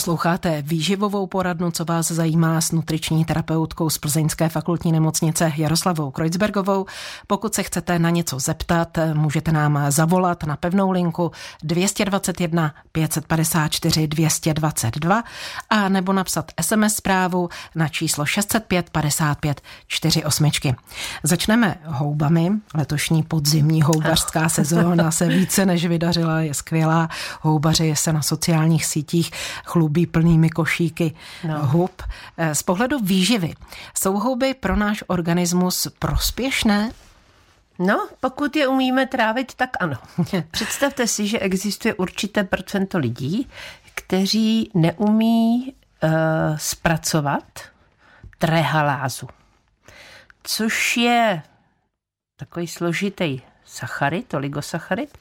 [0.00, 6.86] Posloucháte výživovou poradnu, co vás zajímá s nutriční terapeutkou z Plzeňské fakultní nemocnice Jaroslavou Kreuzbergovou.
[7.26, 11.30] Pokud se chcete na něco zeptat, můžete nám zavolat na pevnou linku
[11.62, 15.22] 221 554 222
[15.70, 20.50] a nebo napsat SMS zprávu na číslo 605 55 48.
[21.22, 22.50] Začneme houbami.
[22.74, 27.08] Letošní podzimní houbařská sezóna se více než vydařila, je skvělá.
[27.40, 29.30] Houbaři se na sociálních sítích
[29.64, 31.14] chlubí plnými košíky
[31.48, 31.66] no.
[31.66, 32.02] hub.
[32.36, 33.54] Eh, z pohledu výživy,
[33.98, 36.90] jsou houby pro náš organismus prospěšné?
[37.78, 39.96] No, pokud je umíme trávit, tak ano.
[40.50, 43.48] Představte si, že existuje určité procento lidí,
[43.94, 46.10] kteří neumí uh,
[46.56, 47.60] zpracovat
[48.38, 49.28] trehalázu,
[50.42, 51.42] což je
[52.36, 55.18] takový složitý sacharid, oligosacharid,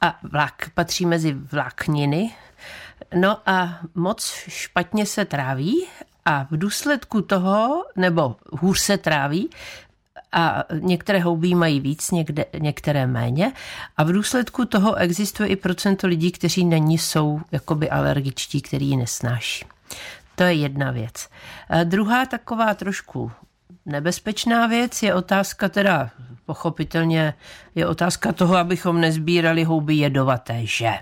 [0.00, 2.34] a vlák, patří mezi vlákniny,
[3.14, 5.86] No a moc špatně se tráví
[6.24, 9.50] a v důsledku toho, nebo hůř se tráví,
[10.32, 13.52] a některé houby mají víc, někde, některé méně.
[13.96, 18.88] A v důsledku toho existuje i procento lidí, kteří na ní jsou jakoby alergičtí, který
[18.88, 19.64] ji nesnáší.
[20.34, 21.28] To je jedna věc.
[21.70, 23.32] A druhá taková trošku
[23.86, 26.10] nebezpečná věc je otázka teda,
[26.46, 27.34] pochopitelně
[27.74, 30.92] je otázka toho, abychom nezbírali houby jedovaté, že?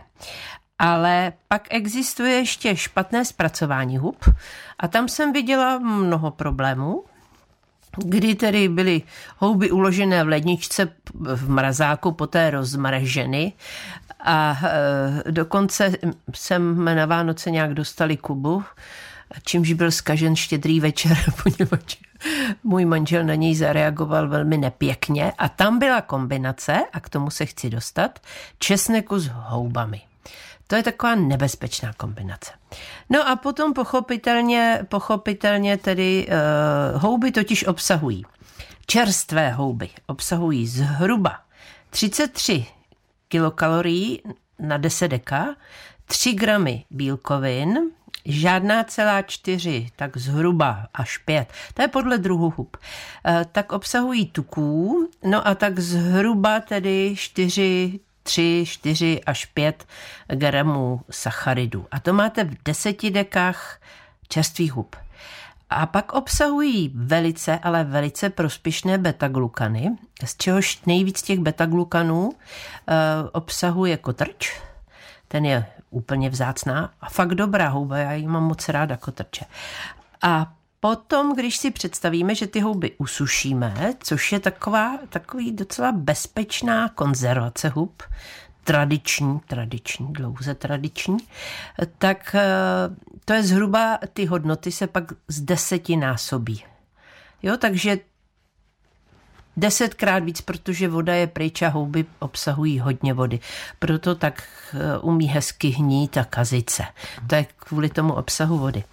[0.78, 4.24] Ale pak existuje ještě špatné zpracování hub
[4.78, 7.04] a tam jsem viděla mnoho problémů,
[7.96, 9.02] kdy tedy byly
[9.38, 13.52] houby uložené v ledničce v mrazáku, poté rozmraženy
[14.20, 15.92] a e, dokonce
[16.34, 18.64] jsem na Vánoce nějak dostali kubu,
[19.44, 21.96] čímž byl skažen štědrý večer, poněvadž
[22.64, 27.46] můj manžel na něj zareagoval velmi nepěkně a tam byla kombinace, a k tomu se
[27.46, 28.18] chci dostat,
[28.58, 30.00] česneku s houbami.
[30.66, 32.52] To je taková nebezpečná kombinace.
[33.10, 36.26] No a potom pochopitelně, pochopitelně tedy
[36.94, 38.24] uh, houby totiž obsahují
[38.86, 41.38] čerstvé houby, obsahují zhruba
[41.90, 42.66] 33
[43.28, 44.22] kilokalorií
[44.58, 45.56] na 10 deka,
[46.06, 47.78] 3 gramy bílkovin,
[48.24, 52.76] žádná celá čtyři, tak zhruba až pět, to je podle druhu hub,
[53.26, 59.86] eh, tak obsahují tuků, no a tak zhruba tedy čtyři 3, 4 až 5
[60.28, 61.86] gramů sacharidů.
[61.90, 63.80] A to máte v deseti dekách
[64.28, 64.96] čerstvých hub.
[65.70, 72.32] A pak obsahují velice, ale velice prospěšné beta-glukany, z čehož nejvíc těch beta-glukanů uh,
[73.32, 74.60] obsahuje kotrč,
[75.28, 79.44] ten je úplně vzácná a fakt dobrá houba, já ji mám moc ráda kotrče.
[80.22, 86.88] A Potom, když si představíme, že ty houby usušíme, což je taková, takový docela bezpečná
[86.88, 88.02] konzervace hub,
[88.64, 91.16] tradiční, tradiční, dlouze tradiční,
[91.98, 92.44] tak eh,
[93.24, 96.64] to je zhruba, ty hodnoty se pak z deseti násobí.
[97.42, 97.98] Jo, takže
[99.56, 103.40] desetkrát víc, protože voda je pryč a houby obsahují hodně vody.
[103.78, 104.42] Proto tak
[104.74, 106.82] eh, umí hezky hnít a kazit se.
[107.26, 108.84] To je kvůli tomu obsahu vody.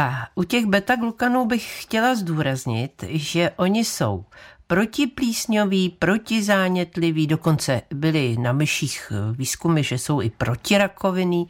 [0.00, 4.24] A u těch beta-glukanů bych chtěla zdůraznit, že oni jsou
[4.66, 11.48] protiplísňoví, protizánětliví, dokonce byly na myších výzkumy, že jsou i protirakovinný.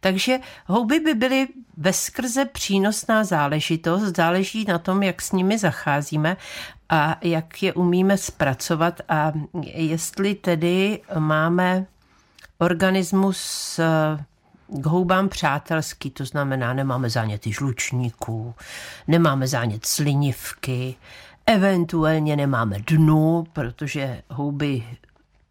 [0.00, 6.36] Takže houby by byly ve skrze přínosná záležitost, záleží na tom, jak s nimi zacházíme
[6.88, 9.32] a jak je umíme zpracovat a
[9.74, 11.86] jestli tedy máme
[12.58, 13.80] organismus
[14.72, 18.54] k houbám přátelský, to znamená, nemáme záněty žlučníků,
[19.08, 20.94] nemáme zánět slinivky,
[21.46, 24.84] eventuálně nemáme dnu, protože houby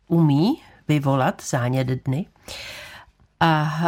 [0.08, 2.26] umí vyvolat zánět dny.
[3.40, 3.80] A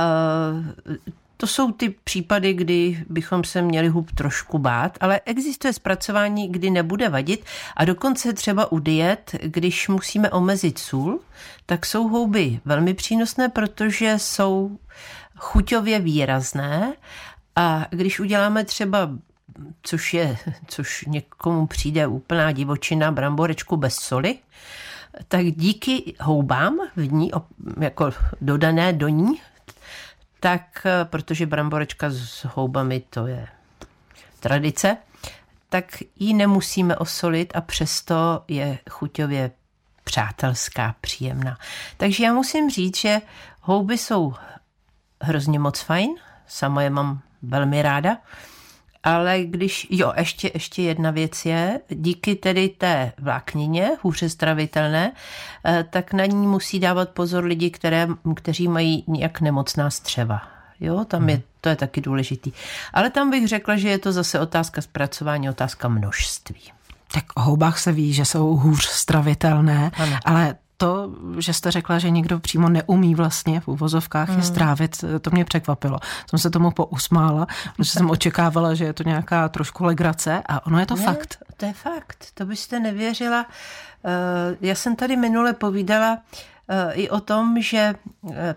[1.38, 6.70] to jsou ty případy, kdy bychom se měli hub trošku bát, ale existuje zpracování, kdy
[6.70, 7.46] nebude vadit
[7.78, 11.20] a dokonce třeba u diet, když musíme omezit sůl,
[11.66, 14.78] tak jsou houby velmi přínosné, protože jsou
[15.44, 16.94] chuťově výrazné
[17.56, 19.10] a když uděláme třeba
[19.82, 20.38] což je,
[20.68, 24.40] což někomu přijde úplná divočina, bramborečku bez soli,
[25.28, 27.32] tak díky houbám v ní,
[27.80, 28.12] jako
[28.42, 29.42] dodané do ní,
[30.40, 33.48] tak, protože bramborečka s houbami to je
[34.40, 34.98] tradice,
[35.70, 35.86] tak
[36.16, 39.52] ji nemusíme osolit a přesto je chuťově
[40.04, 41.58] přátelská, příjemná.
[41.98, 43.22] Takže já musím říct, že
[43.62, 44.34] houby jsou
[45.24, 46.10] hrozně moc fajn,
[46.48, 48.18] sama je mám velmi ráda
[49.04, 55.12] Ale když, jo, ještě, ještě jedna věc je, díky tedy té vláknině, hůře stravitelné,
[55.66, 60.42] eh, tak na ní musí dávat pozor lidi, které, kteří mají nějak nemocná střeva.
[60.80, 62.52] Jo, tam je, to je taky důležitý.
[62.94, 66.62] Ale tam bych řekla, že je to zase otázka zpracování, otázka množství.
[67.14, 70.18] Tak o houbách se ví, že jsou hůř stravitelné, ano.
[70.26, 74.38] ale to, že jste řekla, že někdo přímo neumí vlastně v uvozovkách hmm.
[74.38, 76.00] je strávit, to mě překvapilo.
[76.30, 77.48] Jsem se tomu pousmála,
[77.78, 81.38] protože jsem očekávala, že je to nějaká trošku legrace a ono je to ne, fakt.
[81.58, 83.46] To je fakt, to byste nevěřila.
[84.06, 86.18] Eh, já jsem tady minule povídala
[86.68, 87.96] eh, i o tom, že
[88.32, 88.56] eh,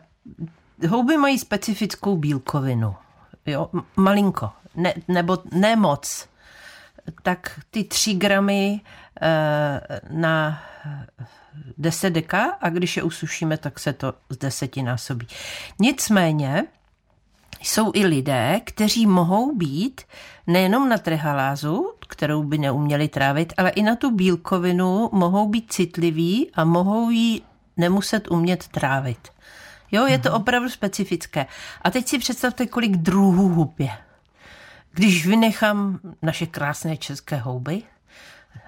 [0.89, 2.95] houby mají specifickou bílkovinu.
[3.47, 6.29] Jo, malinko, ne, nebo ne moc.
[7.23, 8.81] Tak ty tři gramy
[10.11, 10.63] na
[11.79, 15.27] 10 deka a když je usušíme, tak se to z deseti násobí.
[15.79, 16.65] Nicméně
[17.63, 20.01] jsou i lidé, kteří mohou být
[20.47, 26.51] nejenom na trehalázu, kterou by neuměli trávit, ale i na tu bílkovinu mohou být citliví
[26.55, 27.43] a mohou ji
[27.77, 29.29] nemuset umět trávit.
[29.93, 30.41] Jo, je to mhm.
[30.41, 31.47] opravdu specifické.
[31.83, 33.93] A teď si představte, kolik druhů hub je.
[34.93, 37.83] Když vynechám naše krásné české houby,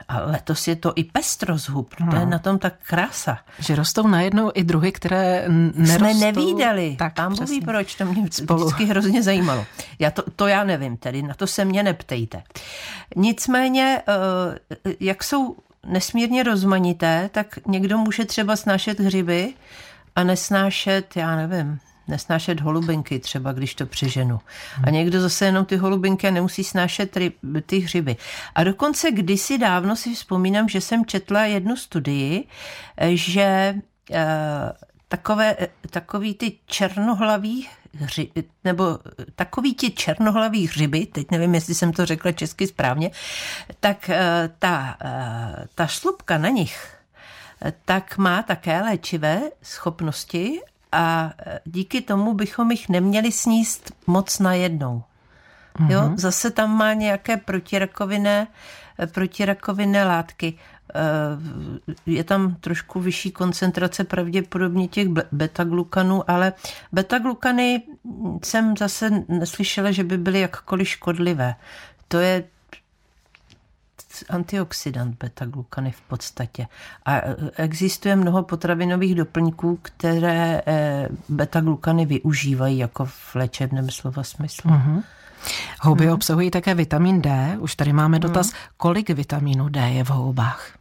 [0.09, 2.11] a letos je to i pestrost hub, no.
[2.11, 2.31] to je no.
[2.31, 3.39] na tom tak krása.
[3.59, 5.97] Že rostou najednou i druhy, které nerostou.
[5.99, 6.97] Jsme nevídali.
[6.99, 8.65] Tak, Pán ví proč, to mě Spolu.
[8.65, 9.67] vždycky hrozně zajímalo.
[9.99, 12.43] Já to, to já nevím, tedy na to se mě neptejte.
[13.17, 15.57] Nicméně, eh, jak jsou
[15.87, 19.55] nesmírně rozmanité, tak někdo může třeba snášet hřiby
[20.17, 24.41] a nesnášet, já nevím, nesnášet holubinky třeba, když to přeženu.
[24.85, 28.17] A někdo zase jenom ty holubinky nemusí snášet ryb, ty hřiby.
[28.55, 32.47] A dokonce kdysi dávno si vzpomínám, že jsem četla jednu studii,
[33.09, 33.75] že e,
[35.09, 35.57] takové,
[35.91, 38.31] takový ty černohlaví hři,
[38.65, 38.99] nebo
[39.35, 43.11] takový ti černohlaví hřiby, teď nevím, jestli jsem to řekla česky správně,
[43.81, 44.97] tak e, ta,
[45.75, 46.99] ta šlupka na nich
[47.85, 50.61] tak má také léčivé schopnosti
[50.93, 55.03] a e, díky tomu bychom jich neměli sníst moc najednou.
[55.79, 55.91] Mm-hmm.
[55.91, 56.19] Jo, mhm.
[56.19, 58.47] zase tam má nějaké protirakovinné,
[58.99, 60.55] e, protirakovinné látky.
[60.95, 61.01] E,
[62.07, 66.53] je tam trošku vyšší koncentrace pravděpodobně těch beta-glukanů, ale
[66.93, 67.83] beta-glukany
[68.45, 71.55] jsem zase neslyšela, že by byly jakkoliv škodlivé.
[72.09, 72.45] To je
[74.29, 76.67] antioxidant beta-glukany v podstatě.
[77.05, 84.71] A e, existuje mnoho potravinových doplňků, které e, beta-glukany využívají jako v léčebném slova smyslu.
[84.71, 85.03] Mm-hmm.
[85.81, 86.15] Houby mm-hmm.
[86.15, 87.57] obsahují také vitamin D.
[87.61, 88.59] Už tady máme dotaz, mm.
[88.77, 90.73] kolik vitamínu D je v houbách?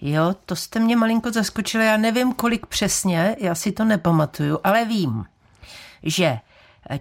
[0.00, 1.86] Jo, to jste mě malinko zaskočili.
[1.86, 5.24] Já nevím, kolik přesně, já si to nepamatuju, ale vím,
[6.02, 6.38] že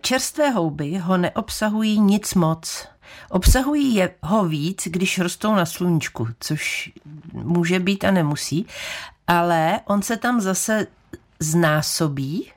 [0.01, 2.87] čerstvé houby ho neobsahují nic moc.
[3.29, 6.91] Obsahují ho víc, když rostou na sluníčku, což
[7.33, 8.65] může být a nemusí,
[9.27, 10.87] ale on se tam zase
[11.39, 12.51] znásobí,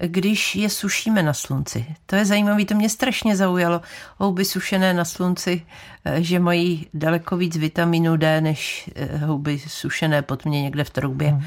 [0.00, 1.86] když je sušíme na slunci.
[2.06, 3.80] To je zajímavé, to mě strašně zaujalo.
[4.18, 5.66] Houby sušené na slunci,
[6.04, 10.90] eh, že mají daleko víc vitamínu D, než eh, houby sušené pod mě někde v
[10.90, 11.28] troubě.
[11.28, 11.44] Hmm.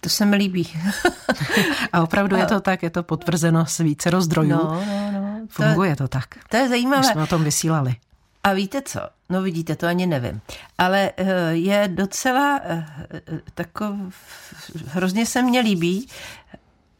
[0.00, 0.68] To se mi líbí.
[1.92, 4.50] A opravdu je to tak, je to potvrzeno s více rozdrojů.
[4.50, 5.27] No, no, no.
[5.48, 6.26] Funguje to, to tak.
[6.48, 7.00] To je zajímavé.
[7.00, 7.96] My jsme o tom vysílali.
[8.44, 9.00] A víte co?
[9.28, 10.40] No vidíte, to ani nevím.
[10.78, 12.86] Ale eh, je docela eh,
[13.54, 13.94] takov...
[14.86, 16.08] Hrozně se mně líbí,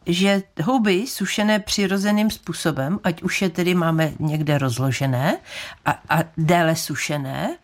[0.07, 5.39] že houby sušené přirozeným způsobem, ať už je tedy máme někde rozložené
[5.85, 7.57] a, a déle sušené,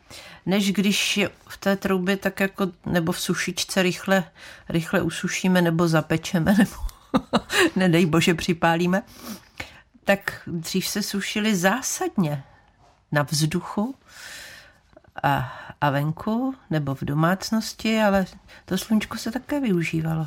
[0.46, 4.24] než když je v té troubě tak jako, nebo v sušičce rychle,
[4.68, 6.74] rychle usušíme nebo zapečeme, nebo
[7.76, 9.02] nedej bože připálíme,
[10.04, 12.44] tak dřív se sušily zásadně
[13.12, 13.94] na vzduchu
[15.22, 18.26] a, a venku nebo v domácnosti, ale
[18.64, 20.26] to sluníčko se také využívalo.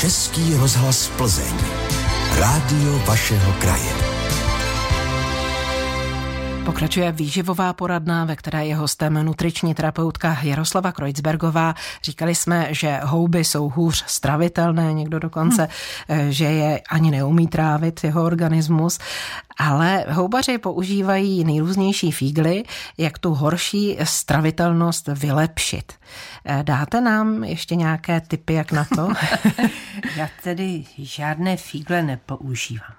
[0.00, 1.54] Český rozhlas Plzeň.
[2.38, 4.11] Rádio vašeho kraje.
[6.64, 11.74] Pokračuje výživová poradna, ve které je hostem nutriční terapeutka Jaroslava Kreuzbergová.
[12.02, 15.68] Říkali jsme, že houby jsou hůř stravitelné, někdo dokonce,
[16.08, 16.32] hmm.
[16.32, 18.98] že je ani neumí trávit jeho organismus,
[19.58, 22.62] ale houbaři používají nejrůznější fígly,
[22.98, 25.92] jak tu horší stravitelnost vylepšit.
[26.44, 29.08] Eh, dáte nám ještě nějaké typy, jak na to?
[30.16, 32.94] Já tedy žádné fígle nepoužívám.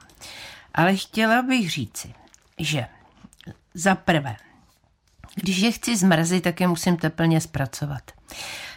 [0.76, 2.14] Ale chtěla bych říci,
[2.60, 2.86] že
[3.74, 4.36] za prvé,
[5.36, 8.02] když je chci zmrazit, tak je musím teplně zpracovat.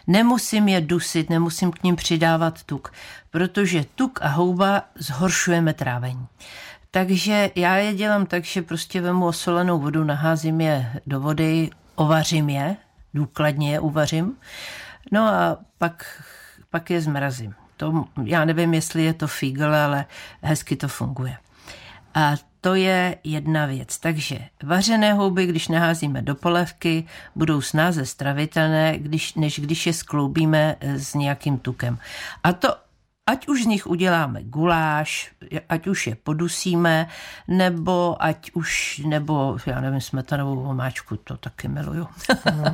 [0.07, 2.93] Nemusím je dusit, nemusím k ním přidávat tuk,
[3.31, 6.26] protože tuk a houba zhoršujeme trávení.
[6.91, 12.49] Takže já je dělám tak, že prostě vemu osolenou vodu, naházím je do vody, ovařím
[12.49, 12.76] je,
[13.15, 14.37] důkladně je uvařím,
[15.12, 16.23] no a pak,
[16.71, 17.55] pak je zmrazím.
[17.76, 20.05] To, já nevím, jestli je to fígl, ale
[20.43, 21.37] hezky to funguje.
[22.15, 22.35] A
[22.67, 23.99] to je jedna věc.
[23.99, 27.07] Takže vařené houby, když naházíme do polévky,
[27.37, 31.99] budou snáze stravitelné, když, než když je skloubíme s nějakým tukem.
[32.45, 32.69] A to
[33.27, 35.33] ať už z nich uděláme guláš,
[35.69, 37.09] ať už je podusíme,
[37.49, 42.07] nebo ať už, nebo já nevím, smetanovou omáčku, to taky miluju,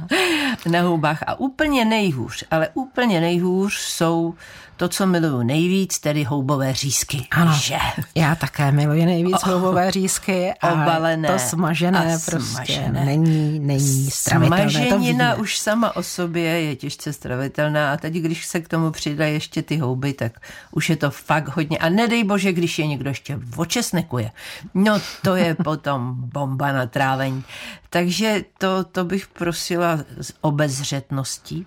[0.71, 1.23] na houbách.
[1.27, 4.35] A úplně nejhůř, ale úplně nejhůř jsou
[4.83, 7.27] to, co miluju nejvíc, tedy houbové řízky.
[7.31, 7.77] Ano, že?
[8.15, 10.53] já také miluji nejvíc oh, houbové řízky.
[10.61, 11.29] A obalené.
[11.29, 13.05] To smažené prostě smažené.
[13.05, 14.71] není, není stravitelné.
[14.71, 19.35] Smaženina už sama o sobě je těžce stravitelná a teď, když se k tomu přidají
[19.35, 20.33] ještě ty houby, tak
[20.71, 21.79] už je to fakt hodně.
[21.79, 24.31] A nedej bože, když je někdo ještě očesnekuje.
[24.75, 27.45] No to je potom bomba na trávení.
[27.91, 31.67] Takže to, to bych prosila s obezřetností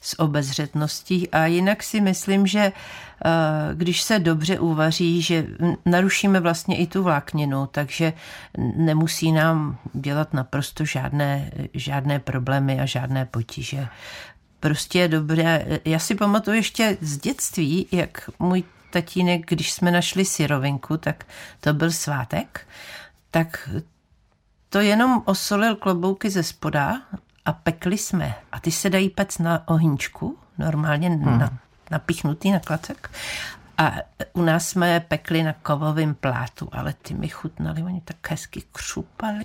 [0.00, 3.30] s obezřetností a jinak si myslím, že eh,
[3.74, 5.46] když se dobře uvaří, že
[5.86, 8.12] narušíme vlastně i tu vlákninu, takže
[8.76, 13.88] nemusí nám dělat naprosto žádné, žádné problémy a žádné potíže.
[14.60, 15.80] Prostě je dobré.
[15.84, 21.24] Já si pamatuju ještě z dětství, jak můj tatínek, když jsme našli syrovinku, tak
[21.60, 22.66] to byl svátek,
[23.30, 23.68] tak
[24.68, 27.02] to jenom osolil klobouky ze spoda
[27.44, 28.34] a pekli jsme.
[28.52, 31.38] A ty se dají pec na ohýnčku, normálně hmm.
[31.38, 31.58] na,
[31.90, 33.10] napichnutý na klacek.
[33.78, 33.94] A
[34.32, 38.62] u nás jsme je pekli na kovovém plátu, ale ty mi chutnali, oni tak hezky
[38.72, 39.44] křupali.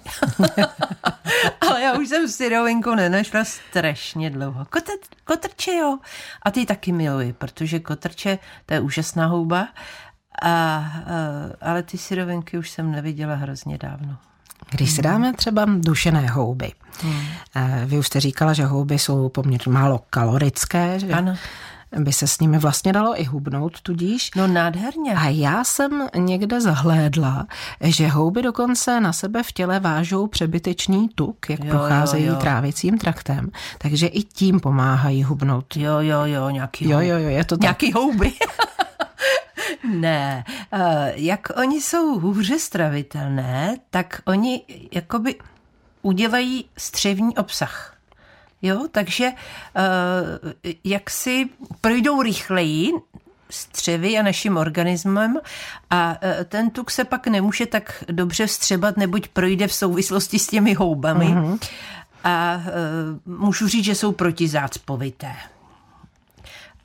[1.61, 4.65] ale já už jsem syrovinku nenašla strašně dlouho.
[4.65, 5.99] Kotet, kotrče jo.
[6.41, 9.67] A ty taky miluji, protože kotrče, to je úžasná houba.
[10.41, 10.83] A, a,
[11.61, 14.17] ale ty syrovinky už jsem neviděla hrozně dávno.
[14.71, 17.21] Když si dáme třeba dušené houby, hmm.
[17.85, 21.07] vy už jste říkala, že houby jsou poměrně málo kalorické, že?
[21.07, 21.35] Ano
[21.99, 24.31] by se s nimi vlastně dalo i hubnout tudíž.
[24.35, 25.13] No nádherně.
[25.13, 27.47] A já jsem někde zahlédla,
[27.81, 32.39] že houby dokonce na sebe v těle vážou přebytečný tuk, jak jo, procházejí jo, jo.
[32.39, 35.77] trávicím traktem, takže i tím pomáhají hubnout.
[35.77, 37.07] Jo, jo, jo, nějaký houby.
[37.07, 37.61] Jo, jo, jo, je to tak.
[37.61, 38.33] Nějaký houby.
[39.93, 45.35] Ne, eh, jak oni jsou hůře stravitelné, tak oni jakoby
[46.01, 47.95] udělají střevní obsah.
[48.61, 51.49] Jo, takže eh, jak si
[51.81, 52.91] projdou rychleji
[53.49, 55.37] střevy a naším organismem
[55.89, 60.47] a eh, ten tuk se pak nemůže tak dobře vstřebat, neboť projde v souvislosti s
[60.47, 61.25] těmi houbami.
[61.25, 61.59] Mm-hmm.
[62.23, 62.63] A
[63.25, 65.35] můžu říct, že jsou protizácpovité.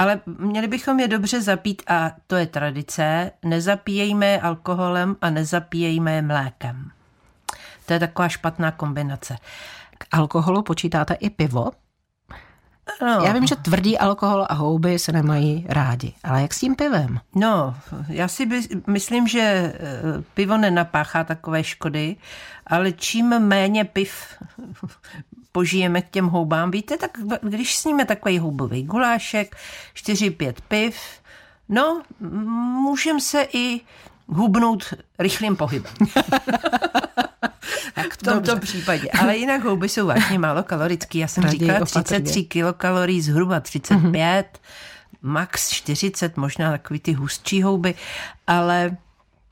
[0.00, 3.30] Ale měli bychom je dobře zapít a to je tradice.
[3.44, 6.90] Nezapíjejme alkoholem a nezapíjejme mlékem.
[7.86, 9.36] To je taková špatná kombinace.
[9.98, 11.70] K alkoholu počítáte i pivo?
[13.02, 13.08] No.
[13.24, 17.20] Já vím, že tvrdý alkohol a houby se nemají rádi, ale jak s tím pivem?
[17.34, 17.76] No,
[18.08, 19.74] já si by, myslím, že eh,
[20.34, 22.16] pivo nenapáchá takové škody,
[22.66, 24.12] ale čím méně piv
[25.52, 27.10] požijeme k těm houbám, víte, tak
[27.42, 29.56] když sníme takový houbový gulášek,
[29.94, 30.96] 4-5 piv,
[31.68, 32.02] no,
[32.82, 33.80] můžeme se i
[34.28, 35.92] hubnout rychlým pohybem.
[37.94, 38.60] tak v tomto Dobře.
[38.60, 39.08] případě.
[39.20, 41.18] Ale jinak houby jsou vážně málo kalorický.
[41.18, 44.58] Já jsem Raději říkala 33 kilokalorií, zhruba 35, mm-hmm.
[45.22, 47.94] max 40, možná takový ty hustší houby,
[48.46, 48.96] ale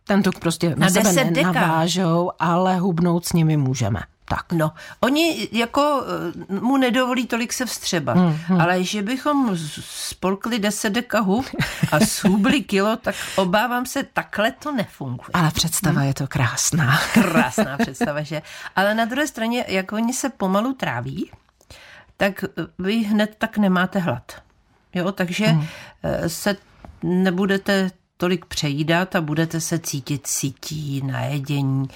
[0.05, 4.01] ten tuk prostě na, na sebe nenavážou, ale hubnout s nimi můžeme.
[4.29, 4.53] Tak.
[4.53, 6.03] No, oni jako
[6.51, 8.61] eh, mu nedovolí tolik se vstřebat, hmm, hmm.
[8.61, 11.45] ale že bychom spolkli 10 dekahů
[11.93, 15.29] a shubli kilo, tak obávám se, takhle to nefunguje.
[15.33, 16.09] Ale představa hmm.
[16.09, 16.99] je to krásná.
[17.13, 18.43] Krásná představa, že?
[18.77, 21.31] Ale na druhé straně, jak oni se pomalu tráví,
[22.17, 22.45] tak
[22.79, 24.33] vy hned tak nemáte hlad.
[24.95, 25.67] Jo, takže hmm.
[26.03, 26.57] Eh, se
[27.03, 31.89] nebudete tolik přejídat a budete se cítit sítí, najedení.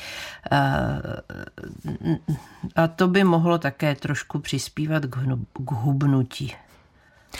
[2.76, 6.54] A to by mohlo také trošku přispívat k hubnutí,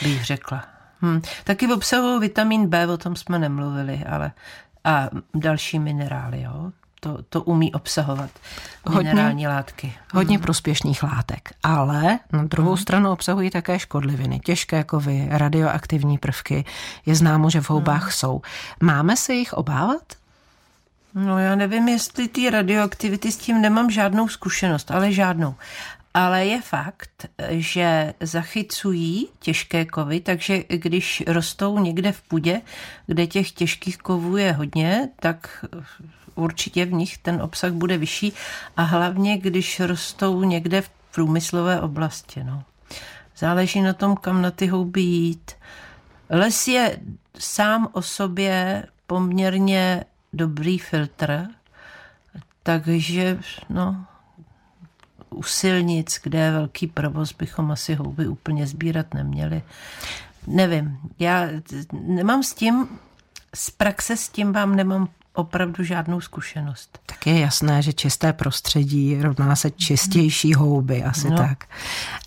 [0.03, 0.65] bych řekla.
[1.03, 1.21] Hm.
[1.45, 4.33] Taky v obsahu vitamin B, o tom jsme nemluvili, ale
[4.85, 8.31] a další minerály, jo to, to umí obsahovat
[8.97, 9.95] minerální látky.
[10.13, 10.43] Hodně mm.
[10.43, 12.77] prospěšných látek, ale na druhou mm.
[12.77, 16.65] stranu obsahují také škodliviny, těžké kovy, radioaktivní prvky.
[17.07, 18.11] Je známo, že v houbách mm.
[18.11, 18.43] jsou.
[18.81, 20.03] Máme se jich obávat?
[21.15, 25.55] No já nevím, jestli ty radioaktivity s tím nemám žádnou zkušenost, ale žádnou.
[26.15, 32.61] Ale je fakt, že zachycují těžké kovy, takže když rostou někde v půdě,
[33.07, 35.65] kde těch těžkých kovů je hodně, tak
[36.35, 38.33] určitě v nich ten obsah bude vyšší
[38.77, 42.45] a hlavně, když rostou někde v průmyslové oblasti.
[42.45, 42.65] No.
[43.37, 45.53] Záleží na tom, kam na ty houby jít.
[46.31, 46.99] Les je
[47.39, 51.47] sám o sobě poměrně dobrý filtr,
[52.63, 54.07] takže no,
[55.31, 59.63] u silnic, kde je velký provoz, bychom asi houby úplně sbírat neměli.
[60.47, 61.49] Nevím, já
[61.93, 62.89] nemám s tím,
[63.55, 66.99] z praxe s tím vám nemám opravdu žádnou zkušenost.
[67.07, 71.37] Tak je jasné, že čisté prostředí rovná se čistější houby, asi no.
[71.37, 71.65] tak.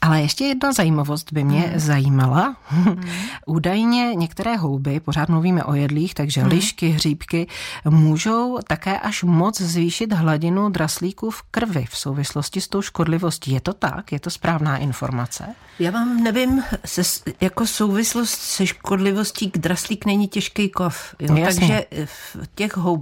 [0.02, 1.80] Ale ještě jedna zajímavost by mě hmm.
[1.80, 2.56] zajímala.
[2.66, 3.04] Hmm.
[3.46, 6.50] Údajně některé houby, pořád mluvíme o jedlích, takže hmm.
[6.50, 7.48] lišky, hříbky,
[7.86, 13.52] můžou také až moc zvýšit hladinu draslíků v krvi v souvislosti s tou škodlivostí.
[13.52, 14.12] Je to tak?
[14.12, 15.46] Je to správná informace?
[15.80, 17.02] Já vám nevím, se,
[17.42, 21.16] jako souvislost se škodlivostí k draslík není těžký kov.
[21.20, 21.38] Jo?
[21.44, 22.95] Takže v těch houbách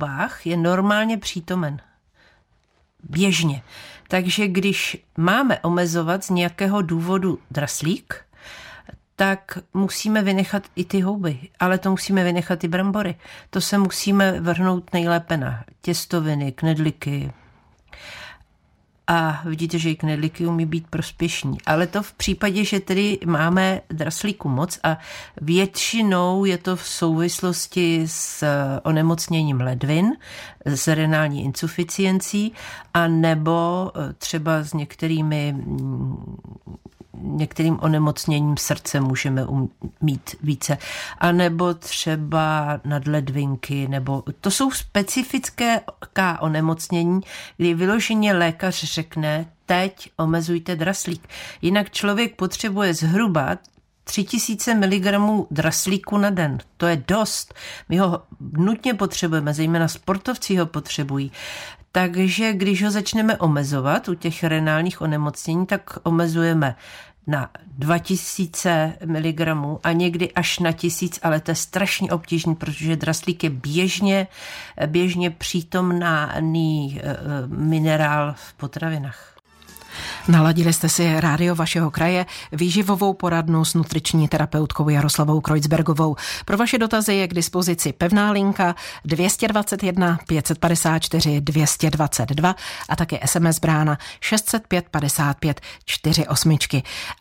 [0.46, 1.80] je normálně přítomen.
[3.04, 3.64] Běžně.
[4.08, 8.16] Takže když máme omezovat z nějakého důvodu draslík,
[9.16, 13.16] tak musíme vynechat i ty houby, ale to musíme vynechat i brambory.
[13.50, 17.34] To se musíme vrhnout nejlépe na těstoviny, knedliky,
[19.08, 21.58] a vidíte, že i knedlíky umí být prospěšní.
[21.66, 24.98] Ale to v případě, že tedy máme draslíku moc a
[25.42, 28.44] většinou je to v souvislosti s
[28.84, 30.12] onemocněním ledvin,
[30.66, 32.54] s renální insuficiencí
[32.94, 35.56] a nebo třeba s některými
[37.22, 39.70] některým onemocněním srdce můžeme um,
[40.02, 40.78] mít více.
[41.18, 45.82] A nebo třeba nadledvinky, nebo to jsou specifické
[46.40, 47.22] onemocnění,
[47.58, 51.28] kdy vyloženě lékař řekne, teď omezujte draslík.
[51.62, 53.58] Jinak člověk potřebuje zhruba
[54.04, 55.06] 3000 mg
[55.52, 56.58] draslíku na den.
[56.78, 57.54] To je dost.
[57.90, 61.32] My ho nutně potřebujeme, zejména sportovci ho potřebují.
[61.96, 66.76] Takže když ho začneme omezovat u těch renálních onemocnění, tak omezujeme
[67.28, 69.42] na 2000 mg
[69.84, 74.28] a někdy až na 1000, ale to je strašně obtížné, protože draslík je běžně,
[74.88, 79.33] běžně přítomný eh, minerál v potravinách.
[80.28, 86.16] Naladili jste si rádio vašeho kraje, výživovou poradnu s nutriční terapeutkou Jaroslavou Kreutzbergovou.
[86.46, 92.56] Pro vaše dotazy je k dispozici pevná linka 221 554 222
[92.90, 96.58] a také SMS brána 605 55 48.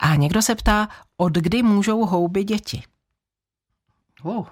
[0.01, 2.83] A někdo se ptá, od kdy můžou houby děti?
[4.23, 4.47] Oh.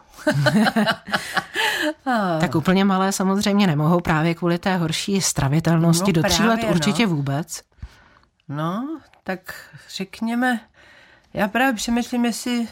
[2.41, 7.07] tak úplně malé samozřejmě nemohou právě kvůli té horší stravitelnosti no, do tří let určitě
[7.07, 7.15] no.
[7.15, 7.70] vůbec.
[8.51, 9.55] No, tak
[9.97, 10.61] řekněme,
[11.35, 12.69] já právě přemýšlím, jestli,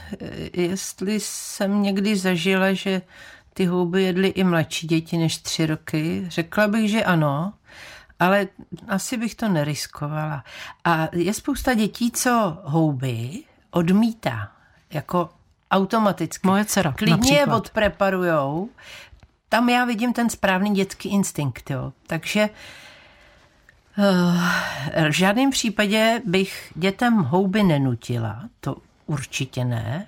[0.53, 3.03] jestli jsem někdy zažila, že
[3.55, 6.25] ty houby jedly i mladší děti než tři roky.
[6.29, 7.53] Řekla bych, že ano,
[8.21, 8.49] ale
[8.89, 10.45] asi bych to neriskovala.
[10.85, 14.53] A je spousta dětí, co houby odmítá,
[14.91, 15.31] jako
[15.71, 16.49] automaticky.
[16.49, 18.71] Moje dcera Klidně je odpreparujou.
[19.49, 21.93] Tam já vidím ten správný dětský instinkt, jo.
[22.07, 22.88] Takže Eh,
[25.09, 30.07] v žádném případě bych dětem houby nenutila, to určitě ne.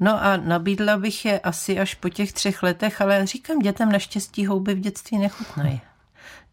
[0.00, 4.46] No a nabídla bych je asi až po těch třech letech, ale říkám, dětem naštěstí
[4.46, 5.80] houby v dětství nechutnají.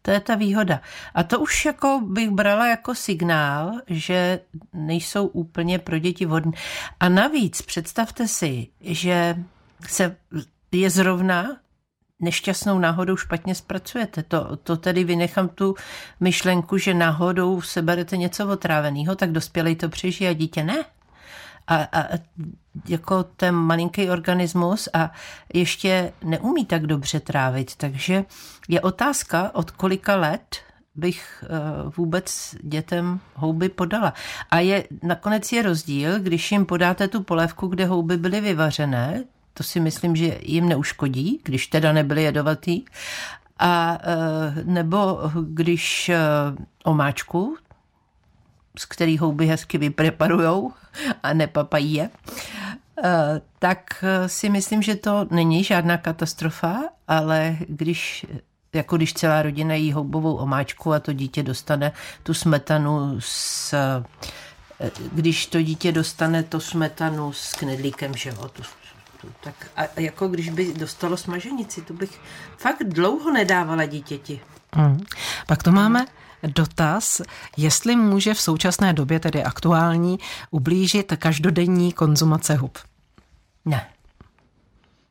[0.02, 0.80] To je ta výhoda.
[1.14, 4.40] A to už jako bych brala jako signál, že
[4.72, 6.52] nejsou úplně pro děti vhodné.
[7.00, 9.36] A navíc představte si, že
[9.88, 10.16] se
[10.72, 11.56] je zrovna
[12.20, 14.22] nešťastnou náhodou špatně zpracujete.
[14.22, 15.74] To, to tedy vynechám tu
[16.20, 20.84] myšlenku, že náhodou seberete něco otráveného, tak dospělej to přežije a dítě ne.
[21.66, 22.04] A, a
[22.88, 25.12] jako ten malinký organismus a
[25.54, 27.76] ještě neumí tak dobře trávit.
[27.76, 28.24] Takže
[28.68, 30.56] je otázka, od kolika let
[30.94, 31.48] bych eh,
[31.96, 34.14] vůbec dětem houby podala.
[34.50, 39.24] A je, nakonec je rozdíl, když jim podáte tu polévku, kde houby byly vyvařené,
[39.54, 42.84] to si myslím, že jim neuškodí, když teda nebyli jedovatý.
[43.58, 46.18] A e, nebo když e,
[46.84, 47.56] omáčku,
[48.78, 50.72] z který houby hezky vypreparujou
[51.22, 52.10] a nepapají je, e,
[53.58, 58.26] tak si myslím, že to není žádná katastrofa, ale když
[58.72, 63.74] jako když celá rodina jí houbovou omáčku a to dítě dostane tu smetanu s
[65.12, 68.62] když to dítě dostane to smetanu s knedlíkem, že jo, tu
[69.40, 72.20] tak a jako když by dostalo smaženici, to bych
[72.58, 74.40] fakt dlouho nedávala dítěti.
[74.72, 75.04] Hmm.
[75.46, 76.06] Pak to máme
[76.42, 77.20] dotaz,
[77.56, 80.18] jestli může v současné době, tedy aktuální,
[80.50, 82.78] ublížit každodenní konzumace hub.
[83.64, 83.86] Ne.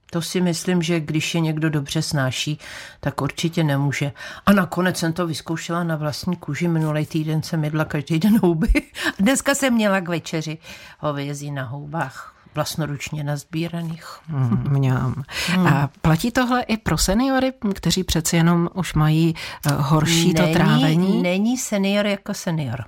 [0.10, 2.60] To si myslím, že když je někdo dobře snáší,
[3.00, 4.12] tak určitě nemůže.
[4.46, 6.68] A nakonec jsem to vyzkoušela na vlastní kůži.
[6.68, 8.68] Minulý týden jsem jedla každý den houby.
[9.20, 10.58] Dneska jsem měla k večeři
[11.00, 14.06] hovězí na houbách vlastnoručně nazbíraných.
[14.28, 15.24] Mm, mňam.
[15.48, 15.68] Hmm.
[15.68, 19.36] A platí tohle i pro seniory, kteří přeci jenom už mají
[19.66, 21.22] eh, horší není, to trávení?
[21.22, 22.86] Není senior jako senior.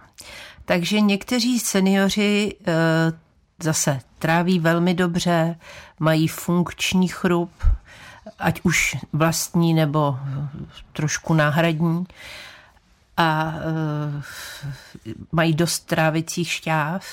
[0.65, 2.73] Takže někteří seniori eh,
[3.63, 5.55] zase tráví velmi dobře,
[5.99, 7.51] mají funkční chrup,
[8.39, 10.19] ať už vlastní nebo
[10.93, 12.05] trošku náhradní
[13.17, 13.53] a
[15.31, 17.05] mají dost trávicích šťáv,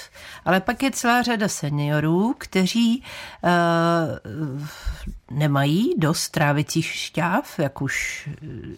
[0.45, 3.05] ale pak je celá řada seniorů, kteří
[3.45, 3.51] e,
[5.33, 8.29] nemají dost trávicích šťáv, jak už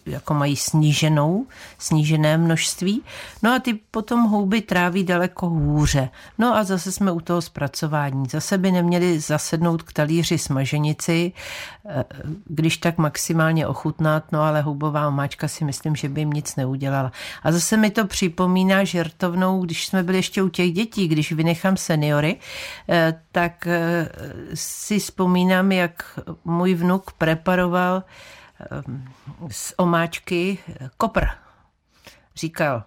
[0.05, 1.45] jako mají sníženou,
[1.77, 3.01] snížené množství.
[3.43, 6.09] No a ty potom houby tráví daleko hůře.
[6.37, 8.23] No a zase jsme u toho zpracování.
[8.29, 11.31] Zase by neměli zasednout k talíři smaženici,
[11.89, 12.03] eh,
[12.45, 17.11] když tak maximálně ochutnat, no ale houbová omáčka si myslím, že by jim nic neudělala.
[17.43, 21.77] A zase mi to připomíná žertovnou, když jsme byli ještě u těch dětí, když vynechám
[21.77, 22.39] seniory,
[22.89, 24.09] eh, tak eh,
[24.53, 28.03] si vzpomínám, jak můj vnuk preparoval
[28.59, 29.13] ehm,
[29.51, 30.57] z omáčky
[30.97, 31.25] kopr.
[32.35, 32.83] Říkal,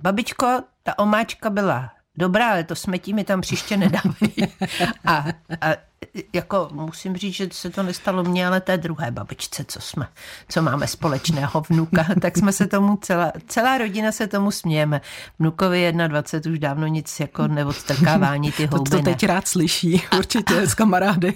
[0.00, 4.34] babičko, ta omáčka byla dobrá, ale to smetí mi tam příště nedávají.
[5.04, 5.24] A,
[5.60, 5.90] a
[6.32, 10.08] jako musím říct, že se to nestalo mně, ale té druhé babičce, co jsme,
[10.48, 15.00] co máme společného vnuka, tak jsme se tomu, celá, celá rodina se tomu smějeme.
[15.38, 18.90] Vnukovi 21 už dávno nic jako neodstrkávání ty houby.
[18.90, 21.34] To, to teď rád slyší, určitě z kamarády.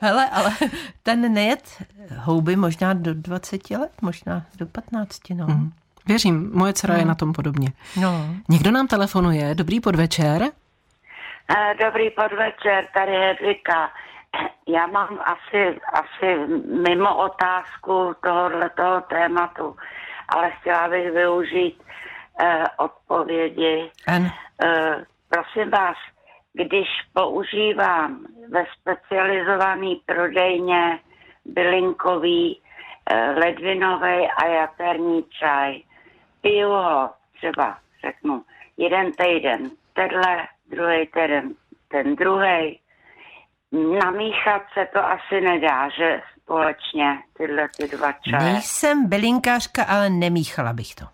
[0.00, 0.52] Hele, ale
[1.02, 1.68] ten nejet
[2.16, 5.46] houby možná do 20 let, možná do 15, no.
[5.46, 5.72] Mm.
[6.06, 7.00] Věřím, moje dcera no.
[7.00, 7.68] je na tom podobně.
[8.00, 8.26] No.
[8.48, 9.54] Někdo nám telefonuje.
[9.54, 10.42] Dobrý podvečer.
[11.50, 13.90] Eh, dobrý podvečer, tady je Hedvika.
[14.68, 16.36] Já mám asi, asi
[16.88, 19.76] mimo otázku tohoto tématu,
[20.28, 21.82] ale chtěla bych využít
[22.40, 23.90] eh, odpovědi.
[24.06, 24.30] An.
[24.64, 25.96] Eh, prosím vás,
[26.52, 30.98] když používám ve specializovaný prodejně
[31.44, 32.60] bylinkový,
[33.10, 35.82] eh, ledvinový a jaterní čaj,
[36.44, 38.42] piju ho třeba, řeknu,
[38.76, 40.36] jeden týden, tenhle
[40.70, 41.54] druhý týden,
[41.88, 42.80] ten druhý.
[43.72, 48.52] Namíchat se to asi nedá, že společně tyhle ty dva čaje.
[48.52, 51.04] Nejsem bylinkářka, ale nemíchala bych to.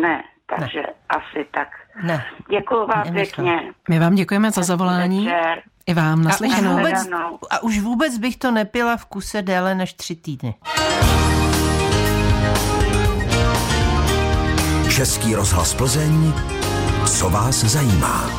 [0.00, 0.92] Ne, takže ne.
[1.08, 1.68] asi tak.
[2.02, 2.26] Ne.
[2.50, 3.12] Děkuji vám Nemíchala.
[3.12, 3.72] pěkně.
[3.88, 5.24] My vám děkujeme za zavolání.
[5.24, 5.62] Večer.
[5.86, 6.70] I vám naslyšenou.
[6.70, 7.08] A, a, vůbec,
[7.50, 10.54] a už vůbec bych to nepila v kuse déle než tři týdny.
[14.94, 16.32] Český rozhlas Plzeň,
[17.06, 18.30] co vás zajímá.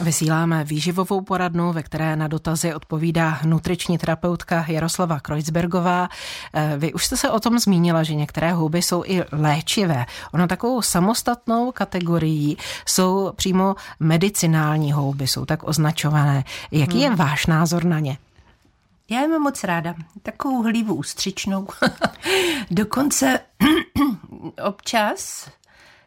[0.00, 6.08] Vysíláme výživovou poradnu, ve které na dotazy odpovídá nutriční terapeutka Jaroslava Kreuzbergová.
[6.54, 10.06] Eh, vy už jste se o tom zmínila, že některé houby jsou i léčivé.
[10.32, 16.44] Ono takovou samostatnou kategorií jsou přímo medicinální houby, jsou tak označované.
[16.70, 17.16] Jaký je hmm.
[17.16, 18.18] váš názor na ně?
[19.10, 19.94] Já mám moc ráda.
[20.22, 21.66] Takovou hlívu ústřičnou.
[22.70, 23.40] Dokonce
[24.64, 25.50] občas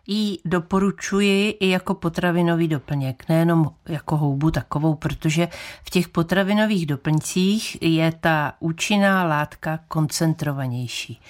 [0.08, 5.48] ji doporučuji i jako potravinový doplněk, nejenom jako houbu takovou, protože
[5.84, 11.22] v těch potravinových doplňcích je ta účinná látka koncentrovanější.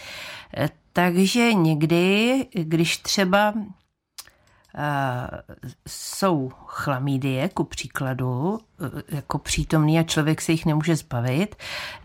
[0.57, 3.53] E, takže někdy, když třeba
[5.87, 8.59] jsou chlamídie, ku příkladu,
[9.09, 11.55] e, jako přítomný a člověk se jich nemůže zbavit,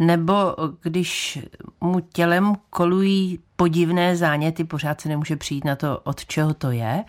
[0.00, 0.35] nebo
[0.83, 1.38] když
[1.81, 7.05] mu tělem kolují podivné záněty, pořád se nemůže přijít na to, od čeho to je,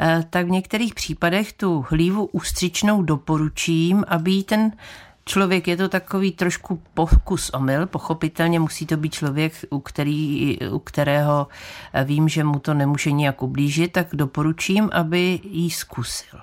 [0.00, 4.72] e, tak v některých případech tu hlívu ústřičnou doporučím, aby ten
[5.26, 10.78] člověk, je to takový trošku pokus omyl, pochopitelně musí to být člověk, u, který, u
[10.78, 11.46] kterého
[12.04, 16.38] vím, že mu to nemůže nijak ublížit, tak doporučím, aby ji zkusil.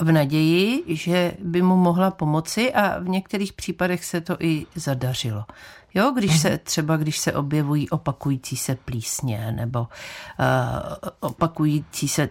[0.00, 5.44] V naději, že by mu mohla pomoci a v některých případech se to i zadařilo.
[5.94, 9.86] Jo, když se třeba, když se objevují opakující se plísně nebo uh,
[11.20, 12.28] opakující se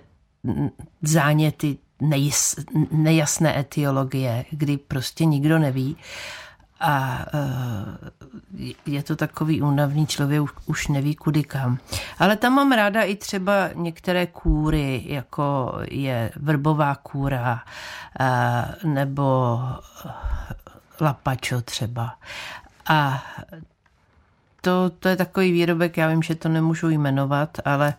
[1.01, 2.55] záněty nejs,
[2.91, 5.97] nejasné etiologie, kdy prostě nikdo neví.
[6.79, 11.77] A uh, je to takový únavný člověk, už neví kudy kam.
[12.19, 17.63] Ale tam mám ráda i třeba některé kůry, jako je vrbová kůra
[18.19, 19.59] uh, nebo
[21.01, 22.15] lapačo třeba.
[22.89, 23.23] A
[24.61, 27.93] to, to je takový výrobek, já vím, že to nemůžu jmenovat, ale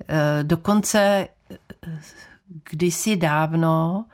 [0.00, 0.06] uh,
[0.42, 1.28] dokonce
[2.70, 4.04] kdysi dávno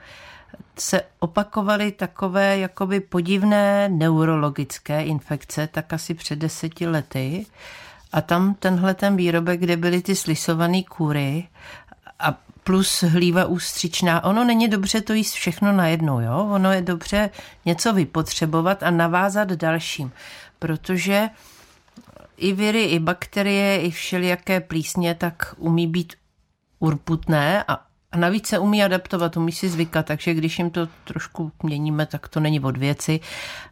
[0.78, 7.46] se opakovaly takové jakoby podivné neurologické infekce, tak asi před deseti lety.
[8.12, 11.48] A tam tenhle ten výrobek, kde byly ty slisované kůry
[12.18, 14.24] a plus hlíva ústřičná.
[14.24, 16.48] Ono není dobře to jíst všechno najednou, jo?
[16.50, 17.30] Ono je dobře
[17.64, 20.12] něco vypotřebovat a navázat dalším,
[20.58, 21.30] protože
[22.36, 26.14] i viry, i bakterie, i všelijaké plísně tak umí být
[26.78, 31.52] urputné a a navíc se umí adaptovat, umí si zvykat, takže když jim to trošku
[31.62, 33.20] měníme, tak to není od věci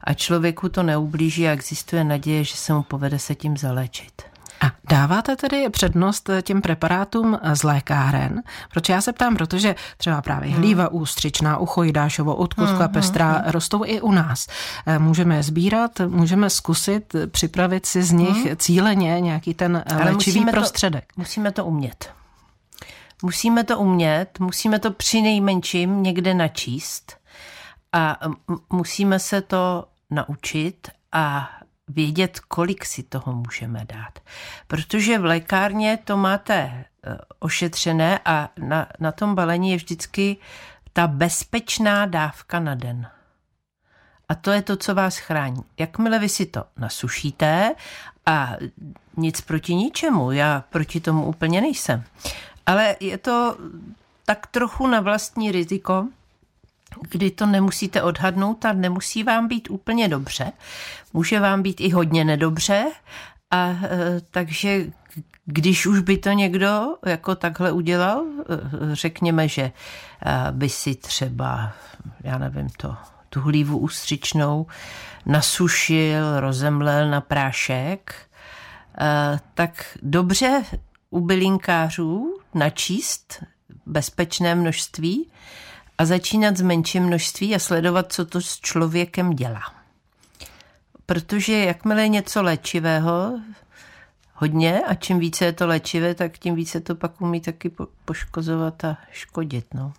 [0.05, 4.23] a člověku to neublíží a existuje naděje, že se mu povede se tím zaléčit.
[4.61, 8.43] A dáváte tedy přednost těm preparátům z lékáren?
[8.71, 10.59] Proč já se ptám, protože třeba právě hmm.
[10.59, 13.51] hlíva ústřičná, uchojidášovo, odkustka hmm, pestrá hmm, hmm.
[13.51, 14.47] rostou i u nás.
[14.87, 18.57] Eh, můžeme je sbírat, můžeme zkusit připravit si z nich hmm.
[18.57, 21.05] cíleně nějaký ten Ale léčivý prostředek.
[21.15, 22.16] To, musíme to umět.
[23.23, 27.17] Musíme to umět, musíme to při nejmenším někde načíst
[27.93, 28.21] a
[28.71, 31.51] musíme se to naučit a
[31.89, 34.19] vědět, kolik si toho můžeme dát.
[34.67, 36.85] Protože v lékárně to máte e,
[37.39, 40.37] ošetřené a na, na tom balení je vždycky
[40.93, 43.11] ta bezpečná dávka na den.
[44.29, 45.63] A to je to, co vás chrání.
[45.79, 47.75] Jakmile vy si to nasušíte
[48.27, 48.53] a
[49.17, 52.05] nic proti ničemu, já proti tomu úplně nejsem,
[52.67, 53.57] ale je to
[54.27, 56.09] tak trochu na vlastní riziko,
[57.11, 60.53] kdy to nemusíte odhadnout a nemusí vám být úplně dobře.
[61.13, 62.87] Může vám být i hodně nedobře
[63.51, 64.87] a e, takže
[65.45, 69.73] když už by to někdo jako takhle udělal, e, řekněme, že e,
[70.51, 71.73] by si třeba,
[72.21, 72.97] já nevím to,
[73.31, 74.67] tu hlívu ústřičnou
[75.27, 78.15] nasušil, rozemlel na prášek,
[79.55, 80.63] tak dobře
[81.11, 83.45] u bylinkářů načíst
[83.87, 85.31] bezpečné množství
[85.99, 89.63] a začínat s menším množství a sledovat, co to s člověkem dělá.
[91.07, 93.41] Protože jakmile je něco léčivého,
[94.35, 97.73] hodně a čím více je to léčivé, tak tím více to pak umí taky
[98.05, 99.75] poškozovat a škodit.
[99.75, 99.93] No.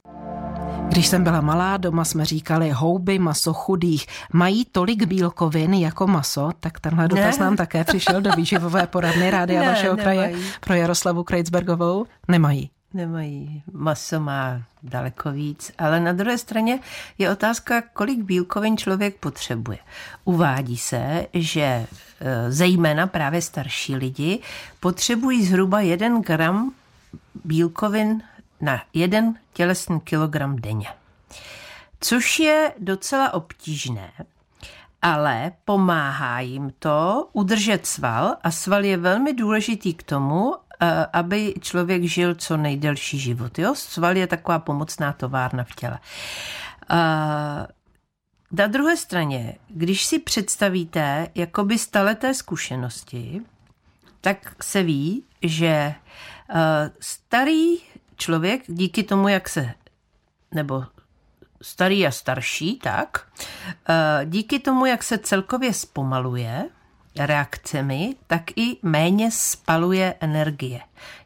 [0.89, 4.07] Když jsem byla malá, doma jsme říkali houby maso chudých.
[4.33, 6.51] Mají tolik bílkovin jako maso?
[6.59, 7.45] Tak tenhle dotaz ne.
[7.45, 10.19] nám také přišel do výživové poradny Rádia ne, vašeho nemají.
[10.19, 12.05] kraje pro Jaroslavu Krejcbergovou.
[12.27, 12.69] Nemají.
[12.93, 13.63] Nemají.
[13.73, 16.79] Maso má daleko víc, ale na druhé straně
[17.17, 19.77] je otázka, kolik bílkovin člověk potřebuje.
[20.25, 21.85] Uvádí se, že e,
[22.51, 24.39] zejména právě starší lidi
[24.79, 26.71] potřebují zhruba 1 gram
[27.45, 28.21] bílkovin
[28.61, 30.87] na jeden tělesný kilogram denně.
[31.99, 34.11] Což je docela obtížné,
[35.01, 41.53] ale pomáhá jim to udržet sval a sval je velmi důležitý k tomu, eh, aby
[41.61, 43.59] člověk žil co nejdelší život.
[43.59, 43.75] Jo?
[43.75, 45.99] Sval je taková pomocná továrna v těle.
[46.89, 47.67] Eh,
[48.51, 53.41] na druhé straně, když si představíte jakoby staleté zkušenosti,
[54.21, 57.77] tak se ví, že eh, starý
[58.17, 59.73] člověk díky tomu, jak se,
[60.53, 60.83] nebo
[61.61, 63.27] starý a starší, tak,
[63.89, 66.69] eh, díky tomu, jak se celkově zpomaluje
[67.19, 70.79] reakcemi, tak i méně spaluje energie.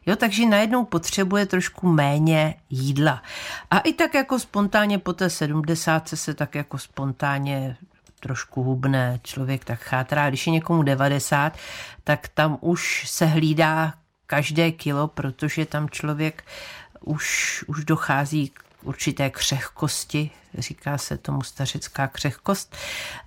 [0.06, 3.22] Jo, takže najednou potřebuje trošku méně jídla.
[3.70, 7.76] A i tak jako spontánně po té 70 se tak jako spontánně
[8.20, 10.28] trošku hubne, člověk tak chátrá.
[10.28, 11.56] Když je někomu 90,
[12.04, 13.94] tak tam už se hlídá
[14.26, 16.44] každé kilo, protože tam člověk
[17.04, 22.76] už, už dochází k určité křehkosti, říká se tomu stařická křehkost,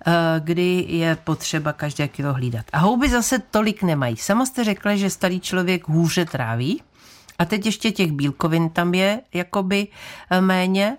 [0.06, 2.66] eh, kdy je potřeba každé kilo hlídat.
[2.72, 4.16] A houby zase tolik nemají.
[4.16, 6.82] Sama jste řekla, že starý člověk hůře tráví,
[7.38, 9.88] a teď ještě těch bílkovin tam je jakoby
[10.30, 10.96] eh, méně,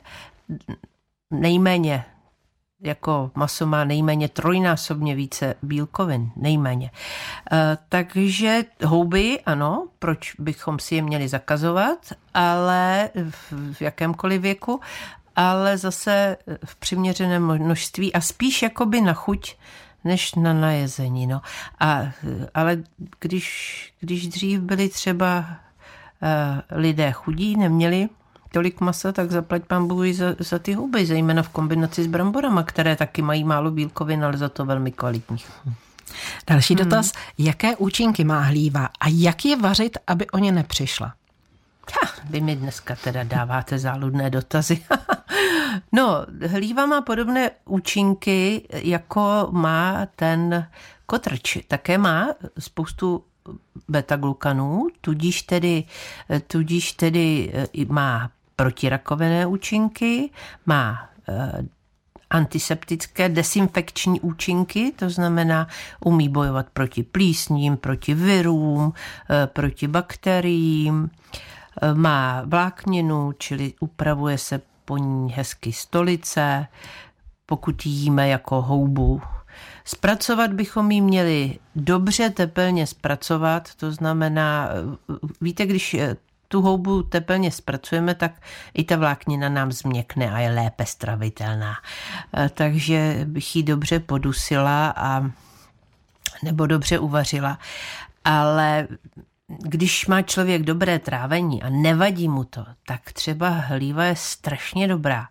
[1.31, 2.05] nejméně
[2.81, 6.91] jako maso má nejméně trojnásobně více bílkovin, nejméně.
[7.51, 13.09] E, takže houby, ano, proč bychom si je měli zakazovat, ale
[13.73, 14.81] v jakémkoliv věku,
[15.35, 19.55] ale zase v přiměřeném množství a spíš jakoby na chuť,
[20.03, 21.27] než na najezení.
[21.27, 21.41] No.
[21.79, 22.01] A,
[22.53, 22.83] ale
[23.19, 28.09] když, když dřív byli třeba uh, lidé chudí, neměli
[28.51, 32.63] tolik masa, tak zaplať pán Bůh za, za ty huby, zejména v kombinaci s bramborama,
[32.63, 35.51] které taky mají málo bílkovin, ale za to velmi kvalitních.
[36.47, 36.83] Další hmm.
[36.83, 37.11] dotaz.
[37.37, 41.13] Jaké účinky má hlíva a jak je vařit, aby o ně nepřišla?
[41.93, 44.83] Ha, vy mi dneska teda dáváte záludné dotazy.
[45.91, 50.67] no, hlíva má podobné účinky, jako má ten
[51.05, 51.57] kotrč.
[51.67, 52.27] Také má
[52.59, 53.23] spoustu
[53.87, 55.83] beta-glukanů, tudíž tedy,
[56.47, 60.29] tudíž tedy e, má protirakovinné účinky,
[60.65, 61.09] má
[62.29, 65.67] antiseptické desinfekční účinky, to znamená,
[66.05, 68.93] umí bojovat proti plísním, proti virům,
[69.45, 71.09] proti bakteriím,
[71.93, 76.67] má vlákninu, čili upravuje se po ní hezky stolice,
[77.45, 79.21] pokud jíme jako houbu.
[79.85, 84.69] Zpracovat bychom ji měli dobře tepelně zpracovat, to znamená,
[85.41, 85.95] víte, když
[86.47, 88.31] tu houbu tepelně zpracujeme, tak
[88.73, 91.75] i ta vláknina nám změkne a je lépe stravitelná.
[92.53, 95.31] Takže bych ji dobře podusila a
[96.43, 97.59] nebo dobře uvařila.
[98.23, 98.87] Ale
[99.47, 105.27] když má člověk dobré trávení a nevadí mu to, tak třeba hlíva je strašně dobrá.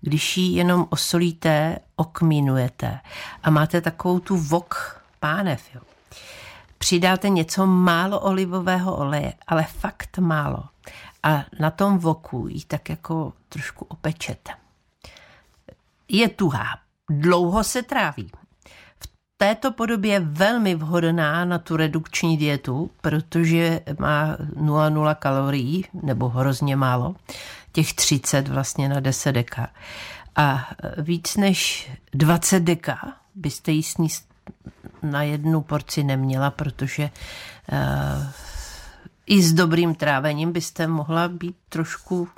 [0.00, 3.00] Když ji jenom osolíte, okmínujete
[3.42, 5.80] a máte takovou tu vok pánev, jo.
[6.78, 10.64] Přidáte něco málo olivového oleje, ale fakt málo.
[11.22, 14.52] A na tom voku ji tak jako trošku opečete.
[16.08, 16.78] Je tuhá,
[17.10, 18.30] dlouho se tráví,
[19.36, 26.76] této podobě je velmi vhodná na tu redukční dietu, protože má 0,0 kalorií, nebo hrozně
[26.76, 27.14] málo,
[27.72, 29.68] těch 30 vlastně na 10 deka.
[30.36, 34.28] A víc než 20 deka byste jí sníst
[35.02, 37.10] na jednu porci neměla, protože
[37.72, 38.26] uh,
[39.26, 42.28] i s dobrým trávením byste mohla být trošku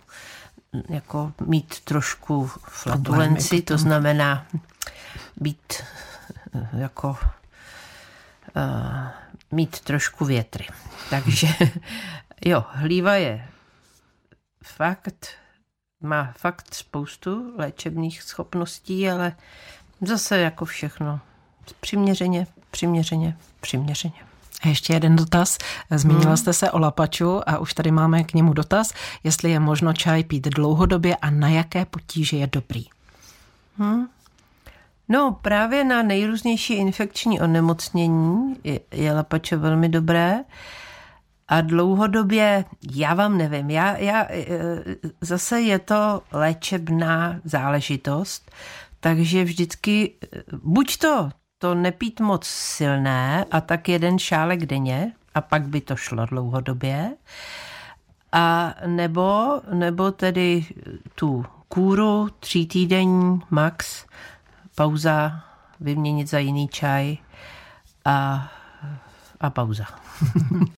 [0.88, 4.46] jako mít trošku flatulenci, to znamená
[5.36, 5.82] být
[6.72, 7.08] jako
[8.56, 9.08] uh,
[9.50, 10.66] mít trošku větry.
[11.10, 11.48] Takže
[12.44, 13.48] jo, hlíva je
[14.64, 15.28] fakt,
[16.00, 19.36] má fakt spoustu léčebných schopností, ale
[20.00, 21.20] zase jako všechno
[21.80, 24.28] přiměřeně, přiměřeně, přiměřeně.
[24.62, 25.58] A ještě jeden dotaz.
[25.90, 26.36] Zmínila hmm.
[26.36, 28.92] jste se o lapaču a už tady máme k němu dotaz,
[29.24, 32.84] jestli je možno čaj pít dlouhodobě a na jaké potíže je dobrý.
[33.78, 34.08] Hmm.
[35.08, 40.44] No, právě na nejrůznější infekční onemocnění je, je lapače velmi dobré.
[41.48, 44.46] A dlouhodobě, já vám nevím, já, já, e,
[45.20, 48.50] zase je to léčebná záležitost,
[49.00, 50.12] takže vždycky
[50.62, 55.96] buď to, to nepít moc silné a tak jeden šálek denně a pak by to
[55.96, 57.16] šlo dlouhodobě,
[58.32, 60.66] a nebo, nebo tedy
[61.14, 64.06] tu kůru tří týdení max
[64.74, 65.40] pauza,
[65.80, 67.16] vyměnit za jiný čaj
[68.04, 68.48] a,
[69.40, 69.84] a pauza.